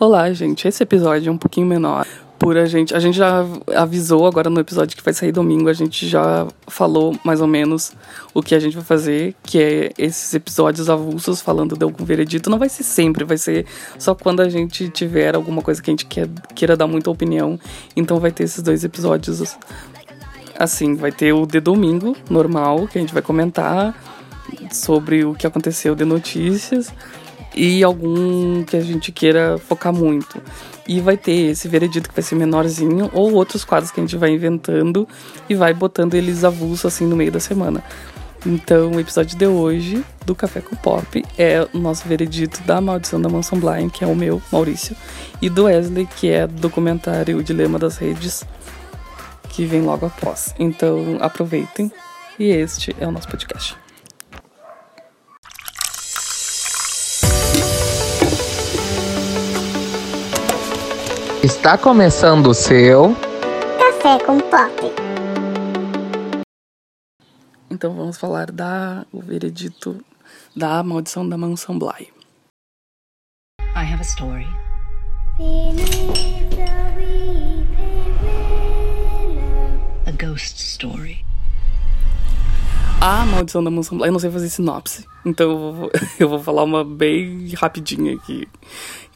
Olá, 0.00 0.32
gente. 0.32 0.68
Esse 0.68 0.80
episódio 0.80 1.28
é 1.28 1.32
um 1.32 1.36
pouquinho 1.36 1.66
menor. 1.66 2.06
Por 2.38 2.56
a 2.56 2.66
gente, 2.66 2.94
a 2.94 3.00
gente 3.00 3.18
já 3.18 3.44
avisou 3.74 4.28
agora 4.28 4.48
no 4.48 4.60
episódio 4.60 4.96
que 4.96 5.02
vai 5.02 5.12
sair 5.12 5.32
domingo, 5.32 5.68
a 5.68 5.72
gente 5.72 6.06
já 6.06 6.46
falou 6.68 7.18
mais 7.24 7.40
ou 7.40 7.48
menos 7.48 7.92
o 8.32 8.40
que 8.40 8.54
a 8.54 8.60
gente 8.60 8.76
vai 8.76 8.84
fazer, 8.84 9.34
que 9.42 9.60
é 9.60 9.92
esses 9.98 10.32
episódios 10.32 10.88
avulsos 10.88 11.40
falando 11.40 11.76
de 11.76 11.82
algum 11.82 12.04
veredito. 12.04 12.48
Não 12.48 12.60
vai 12.60 12.68
ser 12.68 12.84
sempre, 12.84 13.24
vai 13.24 13.36
ser 13.36 13.66
só 13.98 14.14
quando 14.14 14.38
a 14.38 14.48
gente 14.48 14.88
tiver 14.88 15.34
alguma 15.34 15.62
coisa 15.62 15.82
que 15.82 15.90
a 15.90 15.92
gente 15.92 16.06
quer, 16.06 16.28
queira 16.54 16.76
dar 16.76 16.86
muita 16.86 17.10
opinião. 17.10 17.58
Então 17.96 18.20
vai 18.20 18.30
ter 18.30 18.44
esses 18.44 18.62
dois 18.62 18.84
episódios 18.84 19.58
assim, 20.56 20.94
vai 20.94 21.10
ter 21.10 21.32
o 21.32 21.44
de 21.44 21.58
domingo, 21.58 22.16
normal, 22.30 22.86
que 22.86 22.98
a 22.98 23.00
gente 23.00 23.12
vai 23.12 23.22
comentar 23.22 24.00
sobre 24.70 25.24
o 25.24 25.34
que 25.34 25.44
aconteceu 25.44 25.96
de 25.96 26.04
notícias 26.04 26.94
e 27.54 27.82
algum 27.82 28.62
que 28.64 28.76
a 28.76 28.80
gente 28.80 29.12
queira 29.12 29.58
focar 29.58 29.92
muito. 29.92 30.40
E 30.86 31.00
vai 31.00 31.16
ter 31.16 31.50
esse 31.50 31.68
veredito 31.68 32.08
que 32.08 32.14
vai 32.14 32.22
ser 32.22 32.34
menorzinho, 32.34 33.10
ou 33.12 33.32
outros 33.34 33.64
quadros 33.64 33.90
que 33.90 34.00
a 34.00 34.02
gente 34.02 34.16
vai 34.16 34.30
inventando 34.30 35.06
e 35.48 35.54
vai 35.54 35.74
botando 35.74 36.14
eles 36.14 36.44
avulso 36.44 36.86
assim 36.86 37.06
no 37.06 37.16
meio 37.16 37.32
da 37.32 37.40
semana. 37.40 37.82
Então, 38.46 38.92
o 38.92 39.00
episódio 39.00 39.36
de 39.36 39.46
hoje 39.46 40.04
do 40.24 40.34
Café 40.34 40.60
com 40.60 40.76
Pop 40.76 41.24
é 41.36 41.66
o 41.74 41.78
nosso 41.78 42.06
veredito 42.06 42.62
da 42.62 42.80
Maldição 42.80 43.20
da 43.20 43.28
Mansão 43.28 43.58
Blind, 43.58 43.90
que 43.90 44.04
é 44.04 44.06
o 44.06 44.14
meu, 44.14 44.40
Maurício, 44.52 44.96
e 45.42 45.50
do 45.50 45.64
Wesley, 45.64 46.06
que 46.16 46.30
é 46.30 46.46
documentário 46.46 47.36
O 47.36 47.42
Dilema 47.42 47.78
das 47.78 47.96
Redes, 47.96 48.44
que 49.48 49.64
vem 49.64 49.82
logo 49.82 50.06
após. 50.06 50.54
Então, 50.58 51.18
aproveitem 51.20 51.90
e 52.38 52.44
este 52.44 52.94
é 53.00 53.06
o 53.06 53.10
nosso 53.10 53.28
podcast. 53.28 53.76
Está 61.42 61.78
começando 61.78 62.48
o 62.48 62.54
seu 62.54 63.14
Café 63.78 64.18
com 64.24 64.40
Pop. 64.40 64.92
Então 67.70 67.94
vamos 67.94 68.18
falar 68.18 68.50
da 68.50 69.06
o 69.12 69.20
veredito 69.20 70.04
da 70.56 70.82
maldição 70.82 71.28
da 71.28 71.38
mansão 71.38 71.78
Bly. 71.78 72.08
I 73.76 73.84
have 73.84 74.00
a 74.00 74.02
story. 74.02 74.48
A 80.06 80.10
ghost 80.10 80.60
story. 80.60 81.24
A 83.00 83.24
maldição 83.26 83.62
da 83.62 83.70
mansão 83.70 83.96
Bly, 83.96 84.08
eu 84.08 84.12
não 84.12 84.18
sei 84.18 84.28
fazer 84.32 84.48
sinopse, 84.48 85.06
então 85.24 85.50
eu 85.50 85.72
vou, 85.72 85.90
eu 86.18 86.28
vou 86.28 86.42
falar 86.42 86.64
uma 86.64 86.84
bem 86.84 87.54
rapidinha 87.54 88.16
aqui, 88.16 88.48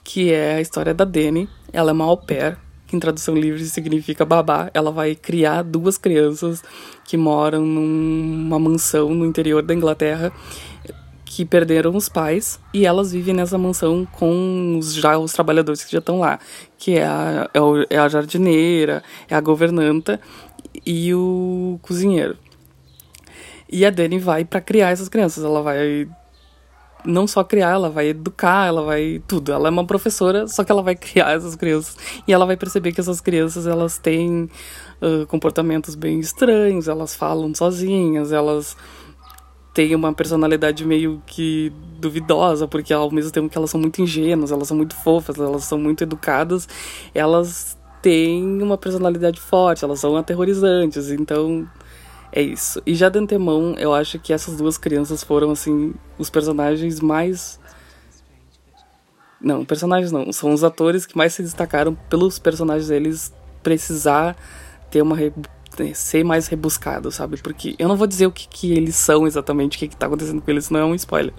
que 0.05 0.33
é 0.33 0.55
a 0.57 0.61
história 0.61 0.95
da 0.95 1.05
Dani. 1.05 1.49
Ela 1.73 1.91
é 1.91 1.95
uma 1.95 2.05
au 2.05 2.17
pair, 2.17 2.59
que 2.87 2.97
em 2.97 3.01
tradução 3.01 3.35
livre 3.35 3.65
significa 3.65 4.25
babá. 4.25 4.71
Ela 4.75 4.91
vai 4.91 5.15
criar 5.15 5.63
duas 5.63 5.97
crianças 5.97 6.63
que 7.05 7.17
moram 7.17 7.65
numa 7.65 8.59
mansão 8.59 9.15
no 9.15 9.25
interior 9.27 9.63
da 9.63 9.75
Inglaterra 9.75 10.33
que 11.35 11.47
perderam 11.47 11.97
os 11.97 12.11
pais 12.11 12.61
e 12.75 12.85
elas 12.85 13.13
vivem 13.13 13.33
nessa 13.33 13.57
mansão 13.57 14.07
com 14.13 14.77
os, 14.79 14.93
já 14.93 15.17
os 15.17 15.33
trabalhadores 15.33 15.83
que 15.83 15.91
já 15.91 15.99
estão 15.99 16.21
lá, 16.21 16.39
que 16.77 16.99
é 16.99 17.07
a, 17.07 17.49
é, 17.55 17.95
é 17.97 17.99
a 17.99 18.07
jardineira, 18.07 19.03
é 19.31 19.35
a 19.35 19.41
governanta 19.41 20.21
e 20.85 21.15
o 21.15 21.79
cozinheiro. 21.81 22.37
E 23.67 23.87
a 23.87 23.89
Dani 23.89 24.19
vai 24.19 24.45
para 24.45 24.61
criar 24.61 24.91
essas 24.91 25.09
crianças, 25.09 25.43
ela 25.43 25.63
vai 25.63 26.07
não 27.05 27.27
só 27.27 27.43
criar, 27.43 27.71
ela 27.71 27.91
vai 27.91 28.09
educar, 28.09 28.67
ela 28.67 28.83
vai 28.83 29.23
tudo. 29.27 29.53
Ela 29.53 29.69
é 29.69 29.71
uma 29.71 29.87
professora, 29.87 30.47
só 30.47 30.65
que 30.65 30.73
ela 30.73 30.83
vai 30.83 30.95
criar 30.95 31.33
essas 31.37 31.55
crianças 31.55 31.97
e 32.27 32.33
ela 32.33 32.47
vai 32.47 32.57
perceber 32.57 32.93
que 32.93 33.01
essas 33.01 33.21
crianças 33.21 33.67
elas 33.67 33.99
têm 33.99 34.49
uh, 35.01 35.27
comportamentos 35.27 35.95
bem 35.95 36.21
estranhos, 36.21 36.89
elas 36.89 37.15
falam 37.15 37.55
sozinhas, 37.55 38.33
elas 38.33 38.77
têm 39.75 39.95
uma 39.95 40.13
personalidade 40.13 40.85
meio 40.85 41.23
que 41.27 41.73
duvidosa, 41.99 42.69
porque 42.69 42.93
ao 42.93 43.11
mesmo 43.11 43.31
tempo 43.33 43.49
que 43.49 43.57
elas 43.57 43.71
são 43.71 43.81
muito 43.81 44.03
ingênuas, 44.03 44.53
elas 44.53 44.69
são 44.69 44.77
muito 44.77 44.95
fofas, 44.95 45.39
elas 45.39 45.65
são 45.65 45.79
muito 45.79 46.03
educadas, 46.03 46.69
elas 47.15 47.77
têm 48.03 48.61
uma 48.61 48.77
personalidade 48.77 49.41
forte, 49.41 49.85
elas 49.85 50.01
são 50.01 50.17
aterrorizantes, 50.17 51.11
então 51.11 51.67
é 52.33 52.41
isso. 52.41 52.83
E 52.87 52.95
já 52.95 53.11
de 53.11 53.19
antemão, 53.19 53.75
eu 53.77 53.93
acho 53.93 54.19
que 54.19 54.33
essas 54.33 54.57
duas 54.57 54.79
crianças 54.79 55.23
foram, 55.23 55.51
assim, 55.51 55.93
os 56.19 56.31
personagens 56.31 56.99
mais. 56.99 57.61
Não, 59.39 59.65
personagens 59.67 60.11
não. 60.11 60.33
São 60.33 60.53
os 60.53 60.65
atores 60.65 61.05
que 61.05 61.17
mais 61.17 61.35
se 61.35 61.43
destacaram 61.43 61.95
pelos 62.09 62.39
personagens 62.39 62.89
deles 62.89 63.33
precisar 63.63 64.35
ter 64.91 65.03
uma. 65.03 65.15
Re... 65.15 65.31
ser 65.95 66.25
mais 66.25 66.47
rebuscado, 66.47 67.11
sabe? 67.11 67.37
Porque 67.37 67.75
eu 67.79 67.87
não 67.87 67.97
vou 67.97 68.07
dizer 68.07 68.27
o 68.27 68.33
que, 68.33 68.49
que 68.49 68.73
eles 68.73 68.97
são 68.97 69.27
exatamente, 69.27 69.77
o 69.77 69.81
que, 69.81 69.89
que 69.89 69.97
tá 69.97 70.07
acontecendo 70.07 70.41
com 70.41 70.51
eles, 70.51 70.71
não 70.71 70.81
é 70.81 70.85
um 70.87 70.95
spoiler. 70.95 71.35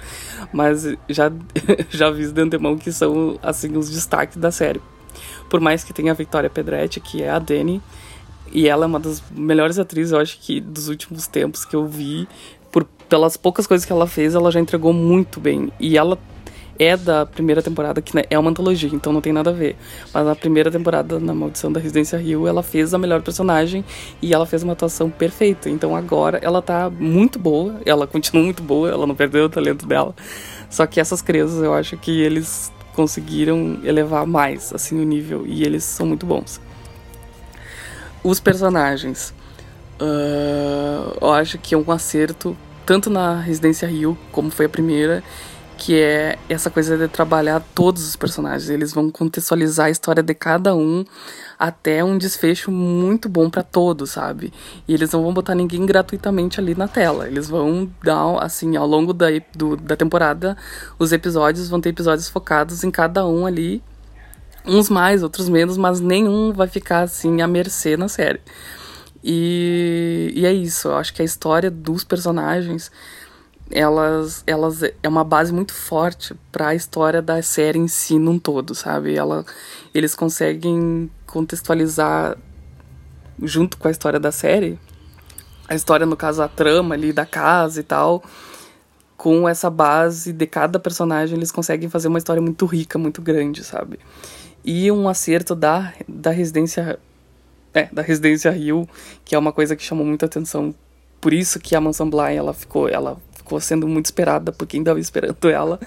Mas 0.53 0.83
já, 1.09 1.31
já 1.89 2.07
aviso 2.07 2.33
de 2.33 2.41
antemão 2.41 2.77
que 2.77 2.91
são, 2.91 3.39
assim, 3.41 3.75
os 3.75 3.89
destaques 3.89 4.37
da 4.37 4.51
série. 4.51 4.81
Por 5.49 5.59
mais 5.59 5.83
que 5.83 5.91
tenha 5.91 6.11
a 6.11 6.15
Victoria 6.15 6.51
Pedretti, 6.51 6.99
que 6.99 7.23
é 7.23 7.31
a 7.31 7.39
Dani, 7.39 7.81
e 8.53 8.67
ela 8.67 8.85
é 8.85 8.87
uma 8.87 8.99
das 8.99 9.23
melhores 9.31 9.79
atrizes, 9.79 10.11
eu 10.11 10.19
acho 10.19 10.39
que 10.39 10.61
dos 10.61 10.87
últimos 10.87 11.27
tempos 11.27 11.65
que 11.65 11.75
eu 11.75 11.87
vi. 11.87 12.27
Por, 12.71 12.85
pelas 13.07 13.37
poucas 13.37 13.67
coisas 13.67 13.85
que 13.85 13.91
ela 13.91 14.07
fez, 14.07 14.35
ela 14.35 14.51
já 14.51 14.59
entregou 14.59 14.93
muito 14.93 15.39
bem. 15.39 15.71
E 15.79 15.97
ela 15.97 16.17
é 16.77 16.97
da 16.97 17.25
primeira 17.25 17.61
temporada, 17.61 18.01
que 18.01 18.15
né, 18.15 18.23
é 18.29 18.37
uma 18.37 18.49
antologia, 18.49 18.89
então 18.91 19.13
não 19.13 19.21
tem 19.21 19.31
nada 19.31 19.49
a 19.49 19.53
ver. 19.53 19.75
Mas 20.13 20.25
na 20.25 20.35
primeira 20.35 20.71
temporada, 20.71 21.19
na 21.19 21.33
Maldição 21.33 21.71
da 21.71 21.79
Residência 21.79 22.17
Rio, 22.17 22.47
ela 22.47 22.63
fez 22.63 22.93
a 22.93 22.97
melhor 22.97 23.21
personagem 23.21 23.83
e 24.21 24.33
ela 24.33 24.45
fez 24.45 24.63
uma 24.63 24.73
atuação 24.73 25.09
perfeita. 25.09 25.69
Então 25.69 25.95
agora 25.95 26.39
ela 26.41 26.61
tá 26.61 26.89
muito 26.89 27.37
boa, 27.37 27.79
ela 27.85 28.07
continua 28.07 28.43
muito 28.43 28.63
boa, 28.63 28.89
ela 28.89 29.05
não 29.05 29.15
perdeu 29.15 29.45
o 29.45 29.49
talento 29.49 29.85
dela. 29.85 30.15
Só 30.69 30.85
que 30.87 30.99
essas 30.99 31.21
crianças, 31.21 31.61
eu 31.63 31.73
acho 31.73 31.97
que 31.97 32.21
eles 32.21 32.71
conseguiram 32.93 33.79
elevar 33.83 34.25
mais, 34.25 34.73
assim, 34.73 34.99
o 34.99 35.03
nível. 35.03 35.45
E 35.45 35.63
eles 35.63 35.83
são 35.83 36.05
muito 36.05 36.25
bons. 36.25 36.59
Os 38.23 38.39
personagens. 38.39 39.33
Uh, 39.99 41.17
eu 41.21 41.31
acho 41.31 41.57
que 41.57 41.75
é 41.75 41.77
um 41.77 41.91
acerto, 41.91 42.57
tanto 42.85 43.09
na 43.09 43.39
Residência 43.39 43.87
Rio, 43.87 44.17
como 44.31 44.49
foi 44.49 44.65
a 44.65 44.69
primeira, 44.69 45.23
que 45.77 45.99
é 45.99 46.37
essa 46.47 46.69
coisa 46.69 46.97
de 46.97 47.07
trabalhar 47.07 47.61
todos 47.75 48.07
os 48.07 48.15
personagens. 48.15 48.69
Eles 48.69 48.93
vão 48.93 49.09
contextualizar 49.09 49.87
a 49.87 49.89
história 49.89 50.23
de 50.23 50.33
cada 50.33 50.73
um 50.73 51.03
até 51.59 52.03
um 52.03 52.17
desfecho 52.17 52.71
muito 52.71 53.27
bom 53.27 53.49
para 53.49 53.63
todos, 53.63 54.11
sabe? 54.11 54.53
E 54.87 54.93
eles 54.93 55.11
não 55.11 55.21
vão 55.21 55.33
botar 55.33 55.55
ninguém 55.55 55.85
gratuitamente 55.85 56.59
ali 56.59 56.75
na 56.75 56.87
tela. 56.87 57.27
Eles 57.27 57.49
vão 57.49 57.89
dar, 58.01 58.37
assim, 58.41 58.77
ao 58.77 58.87
longo 58.87 59.13
da, 59.13 59.27
do, 59.53 59.75
da 59.75 59.95
temporada, 59.95 60.57
os 60.97 61.11
episódios 61.11 61.69
vão 61.69 61.81
ter 61.81 61.89
episódios 61.89 62.29
focados 62.29 62.83
em 62.83 62.91
cada 62.91 63.25
um 63.27 63.45
ali 63.45 63.83
Uns 64.65 64.89
mais, 64.89 65.23
outros 65.23 65.49
menos, 65.49 65.77
mas 65.77 65.99
nenhum 65.99 66.53
vai 66.53 66.67
ficar 66.67 67.01
assim 67.01 67.41
à 67.41 67.47
mercê 67.47 67.97
na 67.97 68.07
série. 68.07 68.39
E, 69.23 70.31
e 70.35 70.45
é 70.45 70.53
isso, 70.53 70.89
eu 70.89 70.95
acho 70.95 71.13
que 71.13 71.21
a 71.21 71.25
história 71.25 71.71
dos 71.71 72.03
personagens 72.03 72.91
elas, 73.71 74.43
elas 74.45 74.83
é 74.83 75.07
uma 75.09 75.23
base 75.23 75.53
muito 75.53 75.73
forte 75.73 76.35
para 76.51 76.69
a 76.69 76.75
história 76.75 77.21
da 77.21 77.41
série 77.41 77.79
em 77.79 77.87
si 77.87 78.19
num 78.19 78.37
todo, 78.37 78.75
sabe? 78.75 79.15
Ela, 79.15 79.45
eles 79.93 80.13
conseguem 80.13 81.09
contextualizar 81.25 82.37
junto 83.41 83.77
com 83.77 83.87
a 83.87 83.91
história 83.91 84.19
da 84.19 84.31
série, 84.31 84.79
a 85.67 85.73
história 85.73 86.05
no 86.05 86.15
caso 86.15 86.43
a 86.43 86.47
trama 86.47 86.93
ali 86.93 87.11
da 87.11 87.25
casa 87.25 87.79
e 87.79 87.83
tal, 87.83 88.23
com 89.17 89.47
essa 89.49 89.69
base 89.69 90.31
de 90.31 90.45
cada 90.45 90.79
personagem 90.79 91.37
eles 91.37 91.51
conseguem 91.51 91.89
fazer 91.89 92.09
uma 92.09 92.17
história 92.17 92.41
muito 92.41 92.65
rica, 92.65 92.99
muito 92.99 93.21
grande, 93.21 93.63
sabe? 93.63 93.99
E 94.63 94.91
um 94.91 95.07
acerto 95.07 95.55
da, 95.55 95.93
da 96.07 96.31
residência 96.31 96.99
é, 97.73 97.89
da 97.91 98.01
residência 98.01 98.51
Rio, 98.51 98.87
que 99.25 99.35
é 99.35 99.39
uma 99.39 99.51
coisa 99.51 99.75
que 99.75 99.83
chamou 99.83 100.05
muita 100.05 100.25
atenção. 100.25 100.73
Por 101.19 101.33
isso 101.33 101.59
que 101.59 101.75
a 101.75 101.81
Mansão 101.81 102.09
Bly, 102.09 102.35
ela 102.35 102.53
ficou, 102.53 102.87
ela 102.87 103.17
ficou 103.35 103.59
sendo 103.59 103.87
muito 103.87 104.05
esperada 104.05 104.51
por 104.51 104.67
quem 104.67 104.81
estava 104.81 104.99
esperando 104.99 105.49
ela. 105.49 105.79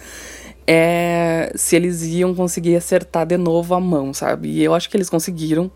É 0.66 1.52
se 1.54 1.76
eles 1.76 2.02
iam 2.02 2.34
conseguir 2.34 2.74
acertar 2.74 3.24
de 3.24 3.36
novo 3.36 3.72
a 3.74 3.80
mão, 3.80 4.12
sabe? 4.12 4.48
E 4.48 4.64
eu 4.64 4.74
acho 4.74 4.90
que 4.90 4.96
eles 4.96 5.08
conseguiram. 5.08 5.70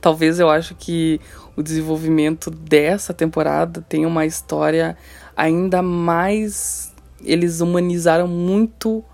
Talvez 0.00 0.40
eu 0.40 0.48
acho 0.48 0.74
que 0.74 1.20
o 1.54 1.62
desenvolvimento 1.62 2.50
dessa 2.50 3.12
temporada 3.12 3.84
tenha 3.86 4.08
uma 4.08 4.24
história 4.24 4.96
ainda 5.36 5.82
mais 5.82 6.90
eles 7.22 7.60
humanizaram 7.60 8.26
muito 8.26 9.04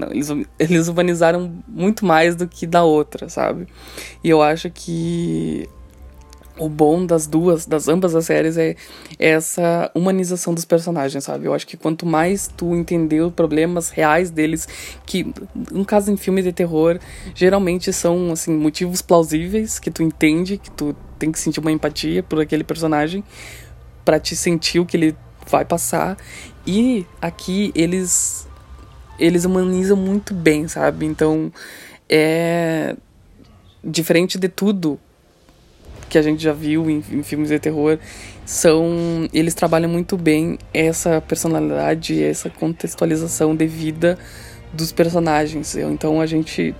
não, 0.00 0.10
eles, 0.10 0.28
eles 0.58 0.88
humanizaram 0.88 1.52
muito 1.68 2.04
mais 2.04 2.34
do 2.34 2.48
que 2.48 2.66
da 2.66 2.82
outra, 2.82 3.28
sabe? 3.28 3.66
E 4.24 4.28
eu 4.28 4.42
acho 4.42 4.70
que 4.70 5.68
o 6.60 6.68
bom 6.68 7.06
das 7.06 7.26
duas, 7.26 7.64
das 7.64 7.88
ambas 7.88 8.14
as 8.14 8.26
séries 8.26 8.58
é 8.58 8.76
essa 9.18 9.90
humanização 9.94 10.52
dos 10.52 10.66
personagens, 10.66 11.24
sabe? 11.24 11.46
Eu 11.46 11.54
acho 11.54 11.66
que 11.66 11.76
quanto 11.76 12.04
mais 12.04 12.48
tu 12.48 12.76
entender 12.76 13.22
os 13.22 13.32
problemas 13.32 13.88
reais 13.88 14.30
deles, 14.30 14.68
que 15.06 15.32
no 15.72 15.86
caso 15.86 16.12
em 16.12 16.18
filmes 16.18 16.44
de 16.44 16.52
terror, 16.52 16.98
geralmente 17.34 17.90
são 17.94 18.30
assim 18.30 18.54
motivos 18.54 19.00
plausíveis 19.00 19.78
que 19.78 19.90
tu 19.90 20.02
entende, 20.02 20.58
que 20.58 20.70
tu 20.70 20.94
tem 21.18 21.32
que 21.32 21.38
sentir 21.38 21.60
uma 21.60 21.72
empatia 21.72 22.22
por 22.22 22.38
aquele 22.40 22.62
personagem 22.62 23.24
para 24.04 24.20
te 24.20 24.36
sentir 24.36 24.80
o 24.80 24.86
que 24.86 24.98
ele 24.98 25.16
vai 25.46 25.64
passar. 25.64 26.18
E 26.66 27.06
aqui 27.22 27.72
eles 27.74 28.46
eles 29.20 29.44
humanizam 29.44 29.96
muito 29.96 30.34
bem, 30.34 30.66
sabe? 30.66 31.06
Então, 31.06 31.52
é 32.08 32.96
diferente 33.82 34.38
de 34.38 34.48
tudo 34.48 34.98
que 36.08 36.18
a 36.18 36.22
gente 36.22 36.42
já 36.42 36.52
viu 36.52 36.90
em, 36.90 37.02
em, 37.10 37.22
filmes 37.22 37.50
de 37.50 37.58
terror, 37.60 37.98
são 38.44 39.28
eles 39.32 39.54
trabalham 39.54 39.88
muito 39.88 40.16
bem 40.16 40.58
essa 40.74 41.20
personalidade, 41.20 42.20
essa 42.20 42.50
contextualização 42.50 43.54
de 43.54 43.66
vida 43.66 44.18
dos 44.72 44.90
personagens. 44.90 45.76
Então 45.76 46.20
a 46.20 46.26
gente 46.26 46.74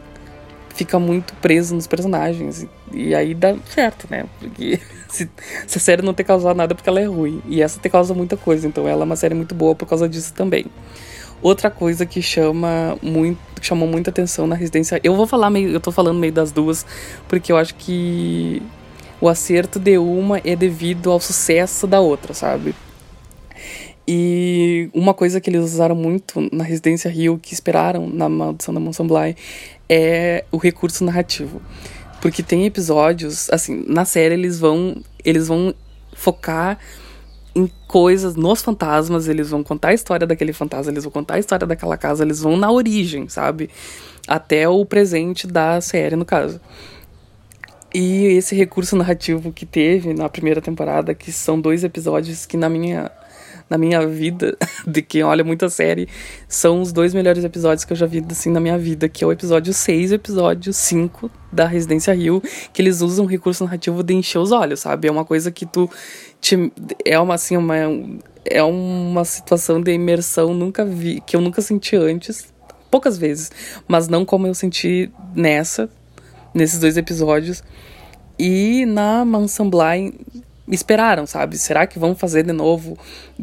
fica 0.75 0.99
muito 0.99 1.33
preso 1.35 1.75
nos 1.75 1.87
personagens 1.87 2.63
e, 2.63 2.69
e 2.93 3.15
aí 3.15 3.33
dá 3.33 3.57
certo, 3.73 4.09
né? 4.11 4.27
Porque 4.41 4.81
se, 5.09 5.31
se, 5.67 5.79
a 5.79 5.81
série 5.81 6.03
não 6.03 6.13
ter 6.13 6.25
causado 6.25 6.57
nada 6.57 6.73
é 6.73 6.75
porque 6.75 6.89
ela 6.89 7.01
é 7.01 7.05
ruim 7.05 7.41
e 7.47 7.63
essa 7.63 7.79
te 7.79 7.89
causa 7.89 8.13
muita 8.13 8.37
coisa. 8.37 8.67
Então 8.67 8.89
ela 8.89 9.03
é 9.03 9.05
uma 9.05 9.17
série 9.17 9.35
muito 9.35 9.55
boa 9.55 9.77
por 9.77 9.87
causa 9.87 10.09
disso 10.09 10.35
também. 10.35 10.67
Outra 11.43 11.71
coisa 11.71 12.05
que 12.05 12.21
chama 12.21 12.99
muito, 13.03 13.39
chamou 13.63 13.89
muita 13.89 14.11
atenção 14.11 14.47
na 14.47 14.55
residência, 14.55 15.01
eu 15.03 15.15
vou 15.15 15.27
falar 15.27 15.49
meio, 15.51 15.71
eu 15.71 15.81
tô 15.81 15.91
falando 15.91 16.19
meio 16.19 16.33
das 16.33 16.53
duas, 16.53 16.85
porque 17.29 17.51
eu 17.51 17.57
acho 17.57 17.75
que 17.77 18.63
o 19.21 19.29
acerto 19.29 19.79
de 19.79 19.99
uma 19.99 20.39
é 20.45 20.55
devido 20.55 21.11
ao 21.11 21.21
sucesso 21.21 21.87
da 21.87 22.01
outra, 22.01 22.35
sabe? 22.35 22.75
E 24.07 24.91
uma 24.93 25.15
coisa 25.15 25.41
que 25.41 25.49
eles 25.49 25.63
usaram 25.63 25.95
muito 25.95 26.49
na 26.53 26.65
Residência 26.65 27.11
Rio, 27.11 27.39
que 27.41 27.55
esperaram 27.55 28.09
na 28.09 28.29
Maldição 28.29 28.75
da 28.75 28.81
Mansão 28.81 29.07
Bly, 29.07 29.37
é 29.89 30.45
o 30.51 30.57
recurso 30.57 31.05
narrativo. 31.05 31.63
Porque 32.21 32.43
tem 32.43 32.67
episódios, 32.67 33.49
assim, 33.51 33.85
na 33.87 34.05
série 34.05 34.35
eles 34.35 34.59
vão, 34.59 35.01
eles 35.25 35.49
vão 35.49 35.75
focar 36.13 36.79
em 37.55 37.71
coisas, 37.87 38.37
nos 38.37 38.63
fantasmas, 38.63 39.29
eles 39.29 39.51
vão 39.51 39.63
contar 39.63 39.89
a 39.89 39.95
história 39.95 40.27
daquele 40.27 40.53
fantasma, 40.53 40.93
eles 40.93 41.05
vão 41.05 41.13
contar 41.13 41.35
a 41.35 41.39
história 41.39 41.67
daquela 41.67 41.97
casa, 41.97 42.23
eles 42.25 42.41
vão 42.41 42.57
na 42.57 42.71
origem, 42.71 43.29
sabe? 43.29 43.71
Até 44.27 44.69
o 44.69 44.85
presente 44.85 45.47
da 45.47 45.81
série, 45.81 46.17
no 46.17 46.25
caso. 46.25 46.61
E 47.93 48.27
esse 48.27 48.55
recurso 48.55 48.95
narrativo 48.95 49.53
que 49.53 49.67
teve 49.67 50.15
na 50.15 50.29
primeira 50.29 50.61
temporada, 50.61 51.13
que 51.13 51.33
são 51.33 51.61
dois 51.61 51.83
episódios 51.83 52.47
que 52.47 52.57
na 52.57 52.69
minha 52.69 53.11
na 53.71 53.79
minha 53.79 54.05
vida, 54.05 54.59
de 54.85 55.01
quem 55.01 55.23
olha 55.23 55.45
muita 55.45 55.69
série, 55.71 56.09
são 56.49 56.83
os 56.83 56.93
dois 56.93 57.15
melhores 57.15 57.45
episódios 57.45 57.85
que 57.85 57.93
eu 57.93 57.97
já 57.97 58.05
vi 58.05 58.23
assim 58.29 58.51
na 58.51 58.59
minha 58.59 58.77
vida, 58.77 59.09
que 59.09 59.23
é 59.23 59.27
o 59.27 59.31
episódio 59.31 59.73
6 59.73 60.11
e 60.11 60.15
o 60.15 60.17
episódio 60.17 60.73
5 60.73 61.31
da 61.53 61.67
Residência 61.67 62.13
Rio, 62.13 62.43
que 62.73 62.83
eles 62.83 63.01
usam 63.01 63.27
recurso 63.27 63.65
narrativo 63.65 64.03
de 64.03 64.13
encher 64.13 64.39
os 64.39 64.51
olhos, 64.51 64.81
sabe? 64.81 65.07
É 65.07 65.11
uma 65.11 65.25
coisa 65.25 65.53
que 65.53 65.65
tu 65.65 65.89
te, 66.41 66.73
é 67.05 67.19
uma 67.19 67.35
assim, 67.35 67.57
uma 67.57 67.77
é 68.45 68.63
uma 68.63 69.25
situação 69.25 69.81
de 69.81 69.93
imersão 69.93 70.55
nunca 70.55 70.85
vi, 70.85 71.21
que 71.21 71.37
eu 71.37 71.41
nunca 71.41 71.61
senti 71.61 71.95
antes, 71.95 72.53
poucas 72.91 73.19
vezes, 73.19 73.51
mas 73.87 74.09
não 74.09 74.25
como 74.25 74.47
eu 74.47 74.55
senti 74.55 75.11
nessa, 75.35 75.89
nesses 76.55 76.81
dois 76.81 76.97
episódios. 76.97 77.63
E 78.39 78.87
na 78.87 79.25
Mansão 79.25 79.69
Bly 79.69 80.15
esperaram, 80.67 81.27
sabe? 81.27 81.59
Será 81.59 81.87
que 81.87 81.99
vão 81.99 82.15
fazer 82.15 82.45
de 82.45 82.53
novo 82.53 82.97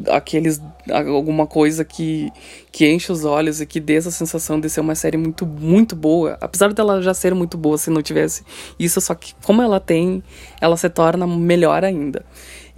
aqueles 0.10 0.62
alguma 0.90 1.46
coisa 1.46 1.84
que 1.84 2.32
que 2.72 2.90
enche 2.90 3.12
os 3.12 3.26
olhos 3.26 3.60
e 3.60 3.66
que 3.66 3.80
dê 3.80 3.96
essa 3.96 4.12
sensação 4.12 4.60
de 4.60 4.70
ser 4.70 4.80
uma 4.80 4.96
série 4.96 5.18
muito 5.18 5.46
muito 5.46 5.96
boa, 5.96 6.38
apesar 6.40 6.74
dela 6.74 7.02
já 7.02 7.14
ser 7.14 7.36
muito 7.36 7.58
boa 7.58 7.78
se 7.78 7.90
não 7.90 8.02
tivesse 8.02 8.44
isso, 8.80 9.02
só 9.02 9.14
que 9.14 9.34
como 9.44 9.62
ela 9.62 9.80
tem, 9.80 10.24
ela 10.62 10.78
se 10.78 10.90
torna 10.90 11.28
melhor 11.28 11.84
ainda. 11.84 12.26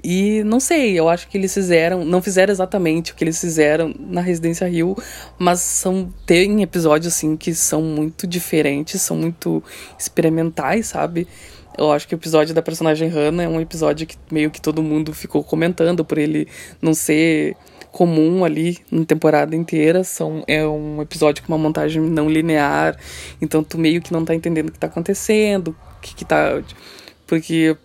E 0.04 0.44
não 0.44 0.60
sei, 0.60 0.98
eu 1.00 1.10
acho 1.10 1.28
que 1.28 1.38
eles 1.38 1.54
fizeram, 1.54 2.06
não 2.06 2.22
fizeram 2.22 2.52
exatamente 2.52 3.12
o 3.12 3.16
que 3.16 3.24
eles 3.24 3.40
fizeram 3.40 3.94
na 4.00 4.22
Residência 4.22 4.68
Rio, 4.68 4.96
mas 5.38 5.60
são 5.60 6.14
tem 6.26 6.62
episódios 6.62 7.14
assim 7.14 7.36
que 7.36 7.54
são 7.54 7.82
muito 7.82 8.26
diferentes, 8.26 9.02
são 9.02 9.18
muito 9.18 9.64
experimentais, 9.98 10.88
sabe? 10.88 11.28
Eu 11.78 11.92
acho 11.92 12.08
que 12.08 12.14
o 12.14 12.18
episódio 12.18 12.54
da 12.54 12.62
personagem 12.62 13.08
Hannah 13.08 13.44
é 13.44 13.48
um 13.48 13.62
episódio 13.62 14.06
que 14.06 14.18
meio 14.32 14.52
que 14.52 14.62
todo 14.62 14.84
mundo 14.84 15.14
ficou 15.14 15.44
comentando 15.44 16.04
por 16.04 16.18
ele 16.18 16.48
não 16.82 16.94
ser 16.94 17.56
comum 17.92 18.44
ali 18.44 18.78
na 18.92 19.06
temporada 19.06 19.56
inteira. 19.56 20.04
São, 20.04 20.44
é 20.48 20.66
um 20.68 21.02
episódio 21.02 21.44
com 21.44 21.54
uma 21.54 21.58
montagem 21.58 22.02
não 22.02 22.30
linear, 22.30 22.98
então 23.42 23.64
tu 23.64 23.78
meio 23.78 24.02
que 24.02 24.12
não 24.12 24.26
tá 24.26 24.36
entendendo 24.36 24.70
o 24.70 24.72
que 24.72 24.80
tá 24.80 24.88
acontecendo, 24.88 25.70
o 25.98 26.02
que, 26.02 26.16
que 26.16 26.26
tá. 26.26 26.62
Porque 27.26 27.78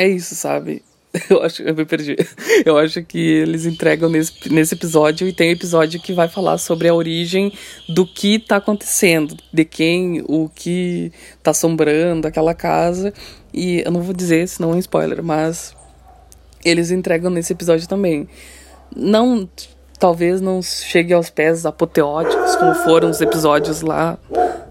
é 0.00 0.08
isso, 0.08 0.34
sabe? 0.34 0.82
Eu 1.28 1.42
acho, 1.42 1.62
eu 1.62 1.74
me 1.74 1.84
perdi. 1.84 2.16
Eu 2.64 2.78
acho 2.78 3.02
que 3.02 3.18
eles 3.18 3.66
entregam 3.66 4.08
nesse, 4.08 4.32
nesse 4.48 4.74
episódio 4.74 5.26
e 5.26 5.32
tem 5.32 5.50
episódio 5.50 6.00
que 6.00 6.12
vai 6.12 6.28
falar 6.28 6.56
sobre 6.56 6.88
a 6.88 6.94
origem 6.94 7.52
do 7.88 8.06
que 8.06 8.38
tá 8.38 8.56
acontecendo, 8.56 9.36
de 9.52 9.64
quem, 9.64 10.22
o 10.28 10.48
que 10.54 11.12
tá 11.42 11.50
assombrando 11.50 12.28
aquela 12.28 12.54
casa. 12.54 13.12
E 13.52 13.82
eu 13.84 13.90
não 13.90 14.00
vou 14.02 14.14
dizer, 14.14 14.46
senão 14.48 14.70
é 14.70 14.76
um 14.76 14.78
spoiler, 14.78 15.22
mas 15.22 15.74
eles 16.64 16.92
entregam 16.92 17.30
nesse 17.30 17.52
episódio 17.52 17.88
também. 17.88 18.28
Não, 18.94 19.48
talvez 19.98 20.40
não 20.40 20.62
chegue 20.62 21.12
aos 21.12 21.28
pés 21.28 21.66
apoteóticos 21.66 22.56
como 22.56 22.74
foram 22.76 23.10
os 23.10 23.20
episódios 23.20 23.82
lá 23.82 24.16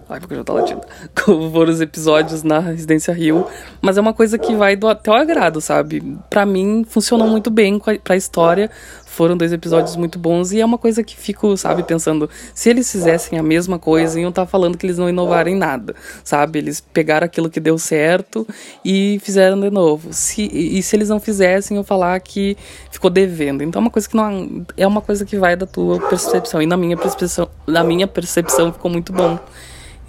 Ai, 0.09 0.19
porque 0.19 0.33
já 0.33 0.43
tá 0.43 0.53
latindo. 0.53 0.81
Como 1.23 1.51
foram 1.51 1.71
os 1.71 1.79
episódios 1.79 2.41
na 2.41 2.59
Residência 2.59 3.13
Rio. 3.13 3.45
Mas 3.79 3.95
é 3.95 4.01
uma 4.01 4.13
coisa 4.13 4.39
que 4.39 4.55
vai 4.55 4.75
do 4.75 4.93
teu 4.95 5.13
agrado, 5.13 5.61
sabe? 5.61 6.01
Para 6.31 6.47
mim, 6.47 6.83
funcionou 6.83 7.27
muito 7.27 7.51
bem 7.51 7.79
pra 8.03 8.15
história. 8.15 8.71
Foram 9.05 9.37
dois 9.37 9.53
episódios 9.53 9.95
muito 9.95 10.17
bons. 10.17 10.51
E 10.51 10.59
é 10.59 10.65
uma 10.65 10.79
coisa 10.79 11.03
que 11.03 11.15
fico, 11.15 11.55
sabe, 11.55 11.83
pensando. 11.83 12.27
Se 12.55 12.71
eles 12.71 12.91
fizessem 12.91 13.37
a 13.37 13.43
mesma 13.43 13.77
coisa, 13.77 14.19
iam 14.19 14.29
estar 14.29 14.45
tá 14.45 14.47
falando 14.47 14.79
que 14.79 14.85
eles 14.87 14.97
não 14.97 15.07
inovaram 15.07 15.51
em 15.51 15.55
nada, 15.55 15.93
sabe? 16.23 16.57
Eles 16.57 16.81
pegaram 16.81 17.25
aquilo 17.25 17.47
que 17.47 17.59
deu 17.59 17.77
certo 17.77 18.47
e 18.83 19.19
fizeram 19.21 19.59
de 19.59 19.69
novo. 19.69 20.11
Se, 20.11 20.41
e 20.41 20.81
se 20.81 20.95
eles 20.95 21.09
não 21.09 21.19
fizessem, 21.19 21.77
eu 21.77 21.83
falar 21.83 22.19
que 22.19 22.57
ficou 22.89 23.11
devendo. 23.11 23.61
Então 23.61 23.79
é 23.79 23.83
uma 23.83 23.91
coisa 23.91 24.09
que 24.09 24.15
não. 24.15 24.65
É 24.75 24.87
uma 24.87 25.01
coisa 25.01 25.23
que 25.23 25.37
vai 25.37 25.55
da 25.55 25.67
tua 25.67 25.99
percepção. 26.09 26.59
E 26.63 26.65
na 26.65 26.77
minha 26.77 26.97
percepção, 26.97 27.47
na 27.67 27.83
minha 27.83 28.07
percepção 28.07 28.73
ficou 28.73 28.89
muito 28.89 29.13
bom. 29.13 29.37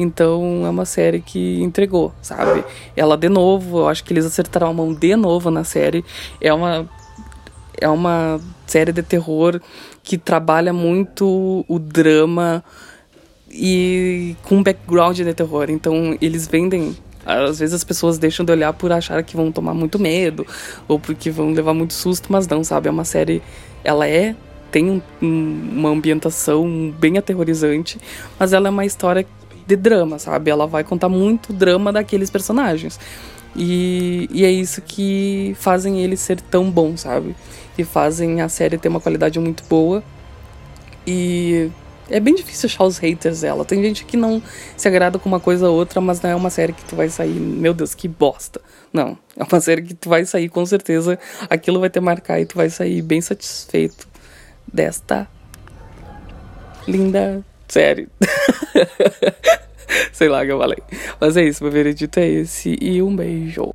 Então 0.01 0.65
é 0.65 0.71
uma 0.71 0.87
série 0.87 1.21
que 1.21 1.61
entregou, 1.61 2.11
sabe? 2.23 2.65
Ela 2.97 3.19
de 3.19 3.29
novo, 3.29 3.81
eu 3.81 3.89
acho 3.89 4.03
que 4.03 4.15
eles 4.15 4.25
acertaram 4.25 4.69
a 4.69 4.73
mão 4.73 4.95
de 4.95 5.15
novo 5.15 5.51
na 5.51 5.63
série. 5.63 6.03
É 6.41 6.53
uma 6.55 6.89
é 7.79 7.87
uma 7.87 8.41
série 8.67 8.93
de 8.93 9.03
terror 9.03 9.61
que 10.03 10.17
trabalha 10.17 10.73
muito 10.73 11.67
o 11.69 11.79
drama 11.79 12.65
e 13.51 14.35
com 14.43 14.63
background 14.63 15.19
de 15.19 15.35
terror. 15.35 15.67
Então 15.69 16.17
eles 16.19 16.49
vendem 16.49 16.97
às 17.27 17.59
vezes 17.59 17.75
as 17.75 17.85
pessoas 17.85 18.19
deixam 18.19 18.47
de 18.47 18.53
olhar 18.53 18.73
por 18.73 18.91
achar 18.91 19.23
que 19.23 19.37
vão 19.37 19.53
tomar 19.53 19.75
muito 19.75 19.99
medo 19.99 20.47
ou 20.89 20.99
porque 20.99 21.31
vão 21.31 21.53
levar 21.53 21.75
muito 21.75 21.93
susto, 21.93 22.33
mas 22.33 22.49
não, 22.49 22.65
sabe? 22.65 22.89
É 22.89 22.91
uma 22.91 23.05
série, 23.05 23.43
ela 23.85 24.09
é 24.09 24.35
tem 24.71 24.89
um, 24.89 25.03
uma 25.21 25.91
ambientação 25.91 26.95
bem 26.99 27.19
aterrorizante, 27.19 27.99
mas 28.39 28.53
ela 28.53 28.69
é 28.69 28.71
uma 28.71 28.87
história 28.87 29.27
de 29.71 29.77
drama, 29.77 30.19
sabe? 30.19 30.51
Ela 30.51 30.67
vai 30.67 30.83
contar 30.83 31.09
muito 31.09 31.53
drama 31.53 31.93
daqueles 31.93 32.29
personagens. 32.29 32.99
E, 33.55 34.29
e 34.33 34.45
é 34.45 34.51
isso 34.51 34.83
que 34.83 35.57
fazem 35.59 36.01
eles 36.01 36.21
ser 36.21 36.41
tão 36.41 36.71
bons, 36.71 37.03
sabe? 37.03 37.37
Que 37.77 37.85
fazem 37.85 38.41
a 38.41 38.49
série 38.49 38.79
ter 38.79 38.89
uma 38.89 39.01
qualidade 39.01 39.39
muito 39.39 39.63
boa. 39.69 40.03
E 41.07 41.71
é 42.09 42.19
bem 42.19 42.35
difícil 42.35 42.67
achar 42.67 42.85
os 42.85 42.99
haters 42.99 43.43
dela. 43.43 43.65
Tem 43.65 43.81
gente 43.83 44.05
que 44.05 44.17
não 44.17 44.43
se 44.77 44.89
agrada 44.89 45.19
com 45.19 45.29
uma 45.29 45.41
coisa 45.41 45.69
ou 45.69 45.77
outra, 45.77 46.01
mas 46.01 46.21
não 46.21 46.31
é 46.31 46.35
uma 46.35 46.51
série 46.51 46.73
que 46.73 46.85
tu 46.85 46.97
vai 46.97 47.09
sair, 47.09 47.39
meu 47.39 47.73
Deus, 47.73 47.95
que 47.95 48.09
bosta. 48.09 48.61
Não, 48.93 49.17
é 49.37 49.45
uma 49.45 49.61
série 49.61 49.83
que 49.83 49.95
tu 49.95 50.09
vai 50.09 50.25
sair 50.25 50.49
com 50.49 50.67
certeza, 50.67 51.17
aquilo 51.49 51.79
vai 51.79 51.89
te 51.89 52.01
marcar 52.01 52.41
e 52.41 52.45
tu 52.45 52.57
vai 52.57 52.69
sair 52.69 53.03
bem 53.03 53.21
satisfeito 53.21 54.09
desta 54.73 55.29
linda 56.89 57.45
série. 57.71 58.09
Sei 60.13 60.29
lá 60.29 60.43
o 60.43 60.45
que 60.45 60.53
eu 60.53 60.59
falei. 60.59 60.79
Mas 61.21 61.37
é 61.37 61.45
isso, 61.45 61.63
meu 61.63 61.73
veredito 61.73 62.21
é 62.21 62.29
esse 62.29 62.77
e 62.81 63.03
um 63.03 63.15
beijo. 63.15 63.75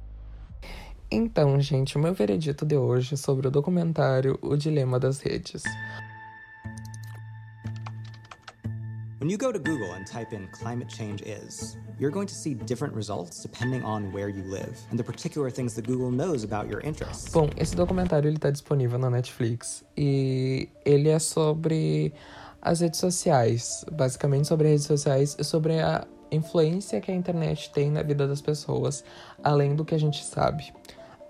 Então, 1.11 1.59
gente, 1.61 1.97
o 1.97 1.99
meu 1.99 2.13
veredito 2.13 2.65
de 2.65 2.75
hoje 2.75 3.13
é 3.13 3.17
sobre 3.17 3.47
o 3.47 3.51
documentário 3.51 4.37
O 4.41 4.55
Dilema 4.57 4.99
das 4.99 5.19
Redes. 5.19 5.63
When 9.21 9.31
you 9.31 9.37
go 9.37 9.51
to 9.51 9.59
Google 9.59 9.93
and 9.93 10.05
type 10.05 10.35
in 10.35 10.47
climate 10.51 10.87
change 10.93 11.23
is, 11.23 11.77
you're 11.99 12.11
going 12.11 12.27
to 12.27 12.33
see 12.35 12.53
different 12.53 12.93
results 12.93 13.41
depending 13.41 13.83
on 13.83 14.11
where 14.11 14.29
you 14.29 14.43
live 14.43 14.77
and 14.91 14.97
the 14.97 15.03
particular 15.03 15.49
things 15.49 15.73
that 15.75 15.87
Google 15.87 16.11
knows 16.11 16.43
about 16.43 16.69
your 16.69 16.81
interests. 16.81 17.31
Bom, 17.31 17.49
esse 17.57 17.75
documentário 17.75 18.27
ele 18.27 18.37
tá 18.37 18.51
disponível 18.51 18.99
na 18.99 19.09
Netflix 19.09 19.83
e 19.97 20.69
ele 20.85 21.09
é 21.09 21.17
sobre 21.17 22.13
as 22.65 22.79
redes 22.79 22.99
sociais, 22.99 23.85
basicamente 23.91 24.47
sobre 24.47 24.69
redes 24.69 24.85
sociais 24.85 25.37
e 25.39 25.43
sobre 25.43 25.79
a 25.79 26.03
influência 26.31 26.99
que 26.99 27.11
a 27.11 27.13
internet 27.13 27.71
tem 27.71 27.91
na 27.91 28.01
vida 28.01 28.27
das 28.27 28.41
pessoas, 28.41 29.03
além 29.43 29.75
do 29.75 29.85
que 29.85 29.93
a 29.93 29.99
gente 29.99 30.25
sabe. 30.25 30.73